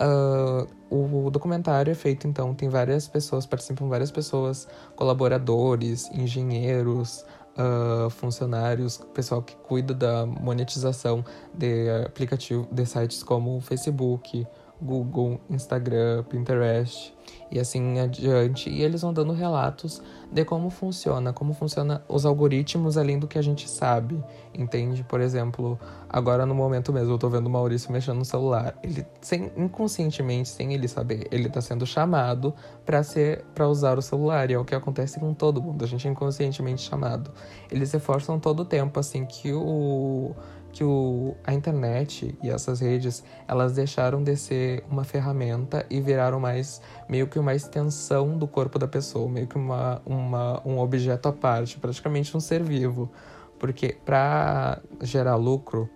Uh, 0.02 0.66
o 0.90 1.30
documentário 1.30 1.92
é 1.92 1.94
feito, 1.94 2.26
então, 2.26 2.54
tem 2.54 2.70
várias 2.70 3.10
pessoas, 3.10 3.46
participam 3.46 3.90
várias 3.90 4.12
pessoas, 4.12 4.66
colaboradores, 4.96 6.10
engenheiros, 6.14 7.26
uh, 7.58 8.10
funcionários, 8.10 8.98
pessoal 9.14 9.42
que 9.42 9.58
cuida 9.58 9.94
da 9.94 10.26
monetização 10.26 11.24
de 11.54 11.90
aplicativo, 12.06 12.66
de 12.72 12.86
sites 12.86 13.22
como 13.22 13.60
Facebook, 13.60 14.48
Google, 14.86 15.40
Instagram, 15.50 16.24
Pinterest 16.24 17.14
e 17.52 17.60
assim 17.60 18.00
adiante. 18.00 18.70
E 18.70 18.82
eles 18.82 19.02
vão 19.02 19.12
dando 19.12 19.34
relatos 19.34 20.02
de 20.32 20.46
como 20.46 20.70
funciona, 20.70 21.34
como 21.34 21.54
funciona 21.54 22.04
os 22.08 22.26
algoritmos 22.26 22.98
além 22.98 23.18
do 23.18 23.28
que 23.28 23.38
a 23.38 23.42
gente 23.42 23.70
sabe, 23.70 24.24
entende? 24.54 25.04
Por 25.04 25.22
exemplo, 25.22 25.80
agora 26.10 26.46
no 26.46 26.54
momento 26.54 26.94
mesmo 26.94 27.14
eu 27.14 27.18
tô 27.18 27.30
vendo 27.30 27.48
o 27.48 27.50
Maurício 27.50 27.92
mexendo 27.92 28.18
no 28.18 28.26
celular. 28.26 28.78
Ele 28.84 29.06
sem 29.22 29.52
inconscientemente, 29.58 30.50
sem 30.50 30.74
ele 30.74 30.88
saber, 30.88 31.28
ele 31.32 31.50
tá 31.50 31.62
sendo 31.62 31.86
chamado 31.86 32.54
para 32.86 33.02
ser 33.04 33.44
para 33.54 33.68
usar 33.68 33.98
o 33.98 34.02
celular, 34.02 34.50
e 34.50 34.54
é 34.54 34.60
o 34.60 34.66
que 34.66 34.76
acontece 34.76 35.20
com 35.20 35.34
todo 35.34 35.62
mundo. 35.62 35.84
A 35.84 35.88
gente 35.88 36.08
é 36.08 36.12
inconscientemente 36.12 36.84
chamado. 36.84 37.32
Eles 37.72 37.92
reforçam 37.92 38.40
todo 38.40 38.62
o 38.62 38.66
tempo 38.66 39.00
assim 39.00 39.26
que 39.26 39.52
o 39.52 40.36
que 40.76 40.84
o, 40.84 41.34
a 41.46 41.54
internet 41.54 42.38
e 42.44 42.50
essas 42.50 42.82
redes 42.82 43.24
elas 43.48 43.72
deixaram 43.72 44.22
de 44.22 44.36
ser 44.36 44.84
uma 44.92 45.06
ferramenta 45.06 45.86
e 45.90 46.02
viraram 46.02 46.38
mais 46.38 46.82
meio 47.08 47.28
que 47.28 47.40
uma 47.40 47.56
extensão 47.56 48.38
do 48.38 48.46
corpo 48.46 48.78
da 48.78 48.86
pessoa, 48.86 49.30
meio 49.30 49.48
que 49.48 49.56
uma, 49.56 50.02
uma, 50.06 50.62
um 50.68 50.78
objeto 50.78 51.30
à 51.30 51.32
parte, 51.32 51.80
praticamente 51.80 52.36
um 52.36 52.42
ser 52.42 52.62
vivo. 52.62 53.10
Porque 53.58 53.98
para 54.06 54.82
gerar 55.02 55.38
lucro, 55.38 55.90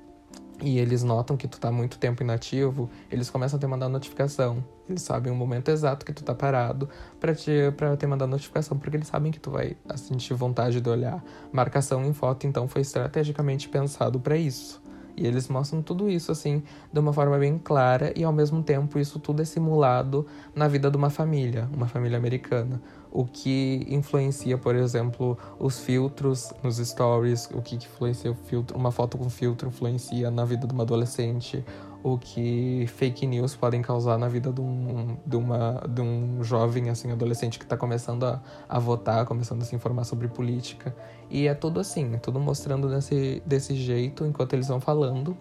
e 0.62 0.78
eles 0.78 1.04
notam 1.04 1.38
que 1.38 1.48
tu 1.48 1.60
tá 1.60 1.72
muito 1.72 1.98
tempo 1.98 2.24
inativo, 2.24 2.90
eles 3.12 3.30
começam 3.30 3.58
a 3.58 3.60
te 3.60 3.68
mandar 3.68 3.90
notificação. 3.90 4.64
Eles 4.88 5.02
sabem 5.02 5.32
o 5.32 5.36
momento 5.36 5.70
exato 5.70 6.06
que 6.06 6.12
tu 6.12 6.24
tá 6.24 6.34
parado 6.34 6.90
para 7.20 7.36
te, 7.36 7.72
pra 7.78 7.96
te 7.96 8.08
mandar 8.08 8.28
notificação, 8.28 8.78
porque 8.78 8.98
eles 8.98 9.08
sabem 9.08 9.32
que 9.32 9.40
tu 9.40 9.52
vai 9.52 9.78
sentir 9.96 10.34
vontade 10.34 10.82
de 10.82 10.90
olhar. 10.90 11.24
Marcação 11.52 12.04
em 12.06 12.14
foto, 12.14 12.48
então, 12.48 12.68
foi 12.68 12.82
estrategicamente 12.82 13.70
pensado 13.70 14.20
para 14.20 14.36
isso. 14.36 14.82
E 15.20 15.28
eles 15.28 15.50
mostram 15.50 15.82
tudo 15.82 16.10
isso, 16.10 16.32
assim, 16.32 16.64
de 16.94 16.98
uma 16.98 17.12
forma 17.12 17.38
bem 17.38 17.58
clara, 17.58 18.14
e 18.16 18.24
ao 18.24 18.32
mesmo 18.32 18.64
tempo 18.64 18.98
isso 18.98 19.20
tudo 19.20 19.42
é 19.42 19.46
simulado 19.46 20.26
na 20.56 20.66
vida 20.66 20.90
de 20.90 20.96
uma 20.96 21.10
família, 21.10 21.68
uma 21.74 21.88
família 21.88 22.18
americana. 22.18 22.82
O 23.12 23.26
que 23.26 23.86
influencia, 23.90 24.58
por 24.58 24.76
exemplo, 24.76 25.38
os 25.60 25.78
filtros 25.80 26.54
nos 26.64 26.78
stories, 26.78 27.50
o 27.54 27.62
que 27.62 27.76
influencia 27.76 28.32
o 28.32 28.36
filtro, 28.36 28.78
uma 28.78 28.92
foto 28.92 29.18
com 29.18 29.30
filtro 29.30 29.68
influencia 29.68 30.32
na 30.32 30.46
vida 30.46 30.66
de 30.66 30.74
uma 30.74 30.84
adolescente, 30.84 31.66
o 32.02 32.18
que 32.18 32.86
fake 32.88 33.28
news 33.28 33.56
podem 33.56 33.82
causar 33.82 34.18
na 34.18 34.28
vida 34.28 34.52
de 34.52 34.62
um, 34.62 35.18
de 35.26 35.36
uma, 35.36 35.84
de 35.88 36.02
um 36.02 36.44
jovem, 36.44 36.90
assim, 36.90 37.12
adolescente 37.12 37.60
que 37.60 37.66
está 37.66 37.76
começando 37.76 38.26
a, 38.26 38.42
a 38.68 38.80
votar, 38.80 39.26
começando 39.26 39.62
a 39.62 39.66
se 39.66 39.76
informar 39.76 40.06
sobre 40.06 40.28
política. 40.28 40.96
E 41.30 41.48
é 41.48 41.54
tudo 41.54 41.80
assim, 41.80 42.16
é 42.16 42.18
tudo 42.18 42.40
mostrando 42.40 42.90
desse, 42.90 43.42
desse 43.46 43.76
jeito 43.76 44.26
enquanto 44.26 44.54
eles 44.54 44.68
vão 44.68 44.80
falando 44.80 45.38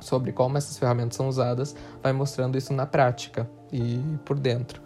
sobre 0.00 0.32
como 0.32 0.58
essas 0.58 0.76
ferramentas 0.76 1.16
são 1.16 1.28
usadas, 1.28 1.74
vai 2.02 2.12
mostrando 2.12 2.58
isso 2.58 2.72
na 2.74 2.86
prática 2.86 3.48
e 3.72 4.00
por 4.24 4.38
dentro. 4.38 4.82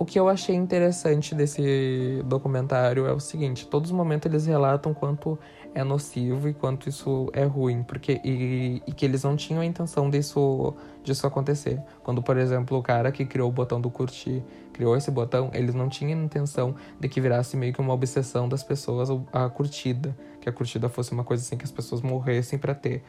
O 0.00 0.04
que 0.06 0.18
eu 0.18 0.30
achei 0.30 0.54
interessante 0.54 1.34
desse 1.34 2.22
documentário 2.24 3.06
é 3.06 3.12
o 3.12 3.20
seguinte: 3.20 3.66
todos 3.66 3.90
os 3.90 3.96
momentos 3.96 4.30
eles 4.30 4.46
relatam 4.46 4.94
quanto 4.94 5.38
é 5.74 5.84
nocivo 5.84 6.48
e 6.48 6.54
quanto 6.54 6.88
isso 6.88 7.30
é 7.32 7.44
ruim, 7.44 7.82
porque 7.82 8.20
e, 8.24 8.82
e, 8.86 8.92
que 8.92 9.04
eles 9.04 9.22
não 9.22 9.36
tinham 9.36 9.60
a 9.60 9.64
intenção 9.64 10.10
disso, 10.10 10.74
disso 11.02 11.26
acontecer. 11.26 11.80
Quando, 12.02 12.22
por 12.22 12.36
exemplo, 12.36 12.78
o 12.78 12.82
cara 12.82 13.12
que 13.12 13.24
criou 13.24 13.48
o 13.48 13.52
botão 13.52 13.80
do 13.80 13.90
curtir 13.90 14.42
criou 14.72 14.96
esse 14.96 15.10
botão, 15.10 15.50
eles 15.52 15.74
não 15.74 15.88
tinham 15.88 16.18
a 16.18 16.24
intenção 16.24 16.74
de 16.98 17.08
que 17.08 17.20
virasse 17.20 17.56
meio 17.56 17.72
que 17.72 17.80
uma 17.80 17.92
obsessão 17.92 18.48
das 18.48 18.62
pessoas 18.62 19.08
a 19.32 19.48
curtida, 19.48 20.16
que 20.40 20.48
a 20.48 20.52
curtida 20.52 20.88
fosse 20.88 21.12
uma 21.12 21.22
coisa 21.22 21.42
assim 21.42 21.56
que 21.56 21.64
as 21.64 21.70
pessoas 21.70 22.00
morressem 22.00 22.58
para 22.58 22.74
ter. 22.74 23.02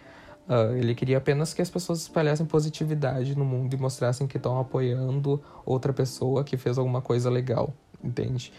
Uh, 0.49 0.75
ele 0.75 0.93
queria 0.93 1.17
apenas 1.17 1.53
que 1.53 1.61
as 1.61 1.69
pessoas 1.69 2.01
espalhassem 2.01 2.45
positividade 2.45 3.37
no 3.37 3.45
mundo 3.45 3.73
e 3.73 3.77
mostrassem 3.77 4.27
que 4.27 4.37
estão 4.37 4.59
apoiando 4.59 5.41
outra 5.65 5.93
pessoa 5.93 6.43
que 6.43 6.57
fez 6.57 6.77
alguma 6.77 7.01
coisa 7.01 7.29
legal, 7.29 7.73
entende? 8.03 8.51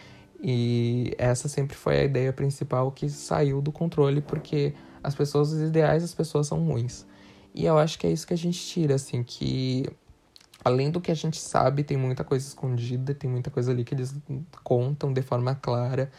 E 0.43 1.15
essa 1.19 1.49
sempre 1.49 1.77
foi 1.77 2.01
a 2.01 2.05
ideia 2.05 2.33
principal 2.33 2.91
que 2.91 3.09
saiu 3.09 3.63
do 3.63 3.71
controle, 3.71 4.21
porque 4.21 4.75
as 5.03 5.15
pessoas, 5.15 5.53
os 5.53 5.61
ideais 5.61 6.03
das 6.03 6.15
pessoas 6.15 6.49
são 6.49 6.65
ruins. 6.65 7.07
E 7.55 7.65
eu 7.65 7.79
acho 7.79 7.99
que 7.99 8.07
é 8.07 8.11
isso 8.11 8.27
que 8.27 8.35
a 8.35 8.39
gente 8.39 8.59
tira, 8.59 8.95
assim, 8.95 9.23
que 9.23 9.87
além 10.65 10.91
do 10.91 11.01
que 11.01 11.11
a 11.11 11.15
gente 11.15 11.39
sabe, 11.39 11.85
tem 11.85 11.97
muita 11.97 12.25
coisa 12.25 12.47
escondida, 12.47 13.15
tem 13.15 13.29
muita 13.29 13.51
coisa 13.51 13.71
ali 13.73 13.85
que 13.85 13.95
eles 13.95 14.15
contam 14.63 15.13
de 15.13 15.23
forma 15.23 15.55
clara. 15.55 16.11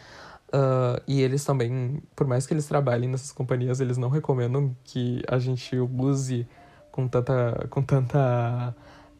Uh, 0.48 1.02
e 1.06 1.20
eles 1.20 1.44
também, 1.44 2.00
por 2.14 2.26
mais 2.26 2.46
que 2.46 2.54
eles 2.54 2.66
trabalhem 2.66 3.08
nessas 3.08 3.32
companhias, 3.32 3.80
eles 3.80 3.96
não 3.96 4.08
recomendam 4.08 4.76
que 4.84 5.22
a 5.28 5.38
gente 5.38 5.76
use 5.76 6.46
com 6.92 7.08
tanta, 7.08 7.66
com 7.70 7.82
tanta, 7.82 8.74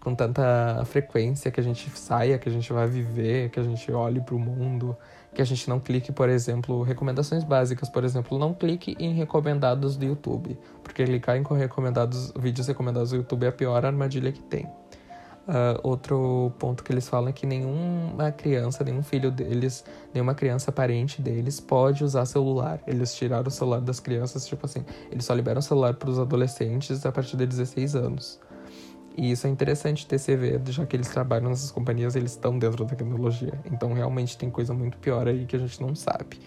com 0.05 0.15
tanta 0.15 0.85
frequência, 0.85 1.51
que 1.51 1.59
a 1.59 1.63
gente 1.63 1.91
saia, 1.99 2.39
que 2.39 2.47
a 2.49 2.53
gente 2.53 2.71
vá 2.71 2.85
viver, 2.85 3.49
que 3.49 3.59
a 3.59 3.63
gente 3.63 3.91
olhe 3.91 4.21
para 4.21 4.35
o 4.35 4.39
mundo, 4.39 4.95
que 5.35 5.41
a 5.41 5.45
gente 5.45 5.69
não 5.69 5.81
clique, 5.81 6.13
por 6.13 6.29
exemplo, 6.29 6.83
recomendações 6.83 7.43
básicas, 7.43 7.89
por 7.89 8.05
exemplo, 8.05 8.39
não 8.39 8.53
clique 8.53 8.95
em 9.01 9.15
recomendados 9.15 9.97
do 9.97 10.05
YouTube, 10.05 10.59
porque 10.83 11.05
clicar 11.05 11.37
em 11.39 11.43
recomendados, 11.43 12.33
vídeos 12.37 12.69
recomendados 12.69 13.11
do 13.11 13.17
YouTube 13.17 13.45
é 13.45 13.49
a 13.49 13.53
pior 13.53 13.85
armadilha 13.85 14.31
que 14.31 14.43
tem. 14.43 14.67
Uh, 15.47 15.77
outro 15.83 16.53
ponto 16.59 16.83
que 16.83 16.91
eles 16.91 17.07
falam 17.07 17.29
é 17.29 17.33
que 17.33 17.47
nenhuma 17.47 18.33
criança, 18.33 18.83
nenhum 18.83 19.03
filho 19.03 19.31
deles, 19.31 19.85
nenhuma 20.13 20.35
criança 20.35 20.73
parente 20.73 21.21
deles 21.21 21.61
pode 21.61 22.05
usar 22.05 22.25
celular. 22.25 22.81
Eles 22.87 23.15
tiraram 23.15 23.49
o 23.49 23.51
celular 23.51 23.81
das 23.81 24.01
crianças, 24.01 24.47
tipo 24.47 24.65
assim, 24.65 24.85
eles 25.11 25.25
só 25.25 25.35
liberam 25.35 25.59
o 25.59 25.63
celular 25.63 25.95
para 25.95 26.09
os 26.09 26.19
adolescentes 26.19 27.05
a 27.05 27.13
partir 27.13 27.37
de 27.37 27.47
16 27.47 27.95
anos. 27.95 28.41
E 29.16 29.30
isso 29.30 29.47
é 29.47 29.50
interessante 29.50 30.06
ter 30.06 30.18
ver, 30.37 30.61
já 30.66 30.85
que 30.85 30.97
eles 30.97 31.09
trabalham 31.09 31.49
nessas 31.49 31.71
companhias, 31.71 32.16
eles 32.16 32.33
estão 32.33 32.59
dentro 32.59 32.85
da 32.85 32.90
tecnologia. 32.90 33.61
Então 33.64 33.92
realmente 33.92 34.37
tem 34.37 34.50
coisa 34.50 34.75
muito 34.75 34.99
pior 34.99 35.28
aí 35.28 35.47
que 35.47 35.54
a 35.54 35.59
gente 35.59 35.80
não 35.80 35.94
sabe. 35.94 36.40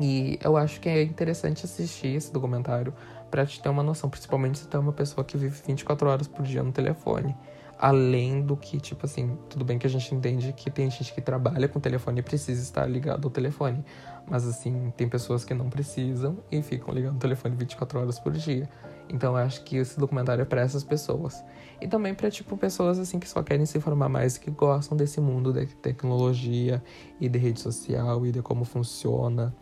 E 0.00 0.38
eu 0.42 0.56
acho 0.56 0.80
que 0.80 0.88
é 0.88 1.02
interessante 1.02 1.64
assistir 1.64 2.16
esse 2.16 2.32
documentário 2.32 2.94
para 3.30 3.44
te 3.44 3.60
ter 3.60 3.68
uma 3.68 3.82
noção, 3.82 4.08
principalmente 4.08 4.58
se 4.58 4.68
tu 4.68 4.76
é 4.76 4.80
uma 4.80 4.92
pessoa 4.92 5.24
que 5.24 5.36
vive 5.36 5.60
24 5.66 6.08
horas 6.08 6.28
por 6.28 6.44
dia 6.44 6.62
no 6.62 6.72
telefone 6.72 7.34
além 7.78 8.40
do 8.40 8.56
que, 8.56 8.80
tipo 8.80 9.04
assim, 9.06 9.36
tudo 9.48 9.64
bem 9.64 9.78
que 9.78 9.86
a 9.86 9.90
gente 9.90 10.14
entende 10.14 10.52
que 10.52 10.70
tem 10.70 10.90
gente 10.90 11.12
que 11.12 11.20
trabalha 11.20 11.68
com 11.68 11.80
telefone 11.80 12.20
e 12.20 12.22
precisa 12.22 12.62
estar 12.62 12.86
ligado 12.86 13.26
ao 13.26 13.30
telefone. 13.30 13.84
Mas 14.26 14.46
assim, 14.46 14.92
tem 14.96 15.08
pessoas 15.08 15.44
que 15.44 15.52
não 15.52 15.68
precisam 15.68 16.38
e 16.50 16.62
ficam 16.62 16.94
ligando 16.94 17.16
o 17.16 17.18
telefone 17.18 17.56
24 17.56 18.00
horas 18.00 18.18
por 18.18 18.32
dia. 18.32 18.68
Então 19.08 19.36
eu 19.36 19.44
acho 19.44 19.62
que 19.64 19.76
esse 19.76 19.98
documentário 19.98 20.42
é 20.42 20.44
para 20.44 20.60
essas 20.60 20.82
pessoas. 20.82 21.44
E 21.80 21.88
também 21.88 22.14
para 22.14 22.30
tipo 22.30 22.56
pessoas 22.56 22.98
assim 22.98 23.18
que 23.18 23.28
só 23.28 23.42
querem 23.42 23.66
se 23.66 23.76
informar 23.76 24.08
mais, 24.08 24.38
que 24.38 24.50
gostam 24.50 24.96
desse 24.96 25.20
mundo 25.20 25.52
de 25.52 25.66
tecnologia 25.66 26.82
e 27.20 27.28
de 27.28 27.38
rede 27.38 27.60
social 27.60 28.24
e 28.26 28.32
de 28.32 28.40
como 28.42 28.64
funciona. 28.64 29.54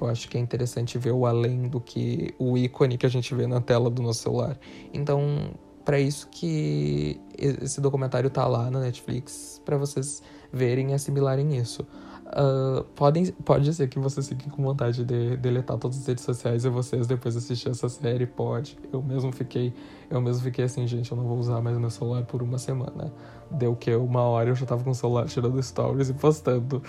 Eu 0.00 0.06
acho 0.06 0.28
que 0.28 0.36
é 0.36 0.40
interessante 0.40 0.98
ver 0.98 1.12
o 1.12 1.26
além 1.26 1.68
do 1.68 1.80
que 1.80 2.34
o 2.38 2.56
ícone 2.56 2.96
que 2.96 3.06
a 3.06 3.08
gente 3.08 3.34
vê 3.34 3.46
na 3.46 3.60
tela 3.60 3.90
do 3.90 4.02
nosso 4.02 4.22
celular. 4.22 4.58
Então, 4.92 5.50
para 5.84 6.00
isso 6.00 6.28
que 6.30 7.20
esse 7.38 7.80
documentário 7.80 8.28
tá 8.28 8.46
lá 8.46 8.70
na 8.70 8.80
Netflix, 8.80 9.60
para 9.64 9.76
vocês 9.76 10.22
verem 10.52 10.90
e 10.90 10.94
assimilarem 10.94 11.56
isso. 11.56 11.86
Uh, 12.26 12.82
podem, 12.96 13.26
pode 13.44 13.72
ser 13.72 13.86
que 13.86 14.00
vocês 14.00 14.28
fiquem 14.28 14.50
com 14.50 14.60
vontade 14.60 15.04
de 15.04 15.36
deletar 15.36 15.78
todas 15.78 15.98
as 15.98 16.06
redes 16.06 16.24
sociais 16.24 16.64
e 16.64 16.68
vocês 16.68 17.06
depois 17.06 17.36
assistir 17.36 17.68
essa 17.68 17.88
série, 17.88 18.26
pode. 18.26 18.76
Eu 18.92 19.00
mesmo 19.00 19.30
fiquei, 19.30 19.72
eu 20.10 20.20
mesmo 20.20 20.42
fiquei 20.42 20.64
assim, 20.64 20.86
gente, 20.88 21.10
eu 21.10 21.16
não 21.16 21.24
vou 21.24 21.38
usar 21.38 21.60
mais 21.60 21.78
meu 21.78 21.88
celular 21.88 22.24
por 22.24 22.42
uma 22.42 22.58
semana. 22.58 23.12
Deu 23.50 23.76
que 23.76 23.94
uma 23.94 24.22
hora 24.22 24.50
eu 24.50 24.56
já 24.56 24.66
tava 24.66 24.82
com 24.82 24.90
o 24.90 24.94
celular 24.94 25.26
tirando 25.26 25.62
stories 25.62 26.08
e 26.08 26.14
postando. 26.14 26.82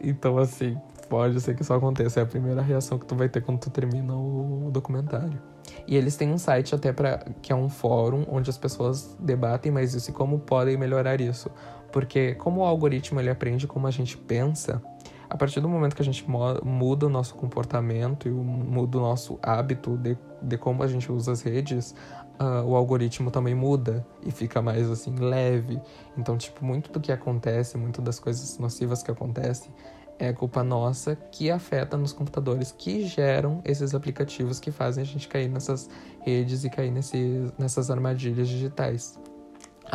Então 0.00 0.38
assim, 0.38 0.76
pode 1.08 1.40
ser 1.40 1.56
que 1.56 1.62
isso 1.62 1.72
aconteça. 1.72 2.20
É 2.20 2.22
a 2.22 2.26
primeira 2.26 2.62
reação 2.62 2.96
que 2.96 3.06
tu 3.06 3.16
vai 3.16 3.28
ter 3.28 3.42
quando 3.42 3.58
tu 3.58 3.70
termina 3.70 4.14
o 4.14 4.70
documentário. 4.72 5.40
E 5.86 5.96
eles 5.96 6.16
têm 6.16 6.30
um 6.30 6.38
site 6.38 6.74
até 6.74 6.92
para 6.92 7.18
que 7.42 7.52
é 7.52 7.56
um 7.56 7.68
fórum 7.68 8.24
onde 8.28 8.48
as 8.48 8.56
pessoas 8.56 9.16
debatem 9.18 9.72
mais 9.72 9.94
isso 9.94 10.10
e 10.10 10.12
como 10.12 10.38
podem 10.38 10.76
melhorar 10.76 11.20
isso. 11.20 11.50
Porque 11.94 12.34
como 12.34 12.62
o 12.62 12.64
algoritmo 12.64 13.20
ele 13.20 13.30
aprende 13.30 13.68
como 13.68 13.86
a 13.86 13.90
gente 13.92 14.16
pensa, 14.18 14.82
a 15.30 15.36
partir 15.36 15.60
do 15.60 15.68
momento 15.68 15.94
que 15.94 16.02
a 16.02 16.04
gente 16.04 16.28
muda 16.64 17.06
o 17.06 17.08
nosso 17.08 17.36
comportamento 17.36 18.26
e 18.26 18.32
muda 18.32 18.98
o 18.98 19.00
nosso 19.00 19.38
hábito 19.40 19.96
de, 19.96 20.18
de 20.42 20.58
como 20.58 20.82
a 20.82 20.88
gente 20.88 21.12
usa 21.12 21.30
as 21.30 21.42
redes, 21.42 21.94
uh, 22.40 22.66
o 22.66 22.74
algoritmo 22.74 23.30
também 23.30 23.54
muda 23.54 24.04
e 24.26 24.32
fica 24.32 24.60
mais 24.60 24.90
assim 24.90 25.14
leve. 25.14 25.80
Então, 26.18 26.36
tipo, 26.36 26.64
muito 26.64 26.90
do 26.90 26.98
que 26.98 27.12
acontece, 27.12 27.78
muito 27.78 28.02
das 28.02 28.18
coisas 28.18 28.58
nocivas 28.58 29.00
que 29.00 29.12
acontecem 29.12 29.72
é 30.18 30.32
culpa 30.32 30.64
nossa 30.64 31.14
que 31.14 31.48
afeta 31.48 31.96
nos 31.96 32.12
computadores 32.12 32.72
que 32.72 33.06
geram 33.06 33.60
esses 33.64 33.94
aplicativos 33.94 34.58
que 34.58 34.72
fazem 34.72 35.02
a 35.02 35.06
gente 35.06 35.28
cair 35.28 35.48
nessas 35.48 35.88
redes 36.22 36.64
e 36.64 36.70
cair 36.70 36.90
nesse, 36.90 37.52
nessas 37.56 37.88
armadilhas 37.88 38.48
digitais. 38.48 39.16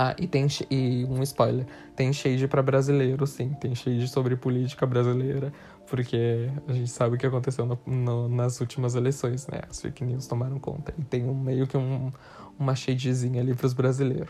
Ah, 0.02 0.16
e 0.18 0.28
tem 0.28 0.48
e 0.72 1.06
um 1.10 1.22
spoiler, 1.24 1.66
tem 1.94 2.14
shade 2.14 2.48
para 2.48 2.64
brasileiro, 2.64 3.28
sim, 3.28 3.50
tem 3.60 3.76
shade 3.76 4.08
sobre 4.08 4.34
política 4.38 4.86
brasileira, 4.86 5.52
porque 5.88 6.50
a 6.66 6.72
gente 6.72 6.90
sabe 6.90 7.18
o 7.18 7.20
que 7.20 7.28
aconteceu 7.28 7.66
no, 7.66 7.78
no, 7.86 8.30
nas 8.30 8.62
últimas 8.62 8.96
eleições, 8.96 9.46
né? 9.48 9.60
As 9.70 9.82
fake 9.82 10.06
news 10.06 10.26
tomaram 10.26 10.58
conta. 10.58 10.94
E 10.98 11.04
tem 11.04 11.26
um, 11.28 11.34
meio 11.34 11.68
que 11.68 11.76
um, 11.76 12.14
uma 12.58 12.76
shadezinha 12.78 13.42
ali 13.42 13.54
pros 13.54 13.74
brasileiros. 13.74 14.30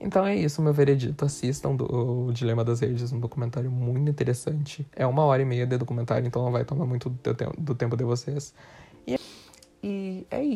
Então 0.00 0.24
é 0.24 0.36
isso, 0.36 0.62
meu 0.62 0.72
veredito. 0.72 1.24
Assistam 1.24 1.74
do, 1.74 2.28
o 2.28 2.32
Dilema 2.32 2.64
das 2.64 2.78
Redes, 2.78 3.12
um 3.12 3.18
documentário 3.18 3.72
muito 3.72 4.08
interessante. 4.08 4.86
É 4.94 5.04
uma 5.04 5.24
hora 5.24 5.42
e 5.42 5.44
meia 5.44 5.66
de 5.66 5.76
documentário, 5.76 6.28
então 6.28 6.44
não 6.44 6.52
vai 6.52 6.64
tomar 6.64 6.86
muito 6.86 7.10
do, 7.10 7.34
do 7.58 7.74
tempo 7.74 7.96
de 7.96 8.04
vocês. 8.04 8.54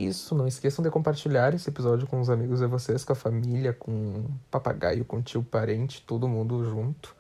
Isso. 0.07 0.35
Não 0.35 0.47
esqueçam 0.47 0.83
de 0.83 0.91
compartilhar 0.91 1.55
esse 1.55 1.69
episódio 1.69 2.07
com 2.07 2.21
os 2.21 2.31
amigos 2.31 2.61
de 2.61 2.67
vocês, 2.67 3.05
com 3.05 3.13
a 3.13 3.17
família, 3.17 3.73
com 3.73 3.91
o 3.91 4.31
papagaio, 4.51 5.05
com 5.05 5.19
o 5.19 5.23
tio, 5.23 5.43
parente, 5.43 6.03
todo 6.07 6.29
mundo 6.29 6.65
junto 6.65 7.15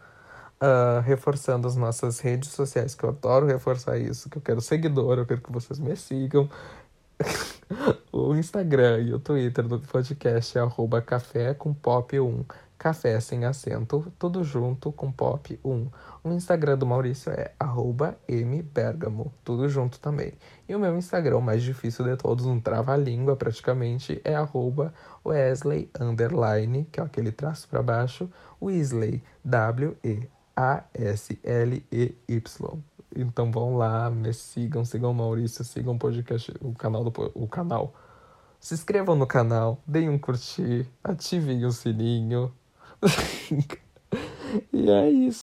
uh, 0.63 1.01
reforçando 1.01 1.67
as 1.67 1.75
nossas 1.75 2.21
redes 2.21 2.51
sociais, 2.51 2.95
que 2.95 3.05
eu 3.05 3.11
adoro 3.11 3.47
reforçar 3.47 3.99
isso, 3.99 4.31
que 4.31 4.39
eu 4.39 4.43
quero 4.43 4.61
seguidor, 4.61 5.19
eu 5.19 5.27
quero 5.27 5.41
que 5.41 5.51
vocês 5.51 5.79
me 5.79 5.97
sigam. 5.97 6.49
o 8.13 8.35
Instagram 8.37 9.01
e 9.01 9.13
o 9.13 9.19
Twitter 9.19 9.67
do 9.67 9.81
podcast 9.81 10.57
é 10.57 10.63
café 11.05 11.53
com 11.55 11.75
pop 11.75 12.19
1. 12.19 12.45
Café 12.83 13.21
sem 13.21 13.45
acento, 13.45 14.13
tudo 14.19 14.43
junto 14.43 14.91
com 14.91 15.13
pop 15.13 15.57
1. 15.65 15.89
O 16.25 16.33
Instagram 16.33 16.77
do 16.77 16.85
Maurício 16.85 17.31
é 17.31 17.53
mbergamo, 18.29 19.33
tudo 19.45 19.69
junto 19.69 20.01
também. 20.01 20.33
E 20.69 20.75
o 20.75 20.81
meu 20.81 20.99
Instagram, 20.99 21.37
o 21.37 21.41
mais 21.41 21.63
difícil 21.63 22.05
de 22.05 22.17
todos, 22.17 22.45
um 22.45 22.59
trava-língua 22.59 23.37
praticamente, 23.37 24.21
é 24.25 24.35
arroba 24.35 24.93
Wesley 25.25 25.89
underline, 26.01 26.85
que 26.91 26.99
é 26.99 27.05
aquele 27.05 27.31
traço 27.31 27.69
para 27.69 27.85
baixo, 27.85 28.29
Wesley, 28.61 29.23
W-E 29.45 30.29
a-S-L-E-Y. 30.57 32.13
Então 33.15 33.53
vão 33.53 33.77
lá, 33.77 34.11
me 34.11 34.35
sigam, 34.35 34.85
sigam 34.85 35.13
o 35.13 35.15
Maurício, 35.15 35.63
sigam 35.63 35.95
o 35.95 35.99
podcast, 36.01 36.53
o 36.61 36.75
canal 36.75 37.05
do 37.05 37.13
o 37.33 37.47
canal. 37.47 37.95
Se 38.59 38.75
inscrevam 38.75 39.15
no 39.15 39.27
canal, 39.29 39.81
deem 39.87 40.09
um 40.09 40.19
curtir, 40.19 40.89
ativem 41.05 41.65
o 41.65 41.71
sininho. 41.71 42.53
e 44.73 44.91
é 44.91 45.11
isso. 45.11 45.41